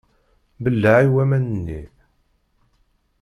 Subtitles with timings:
[0.63, 1.81] Belleε i waman-nni!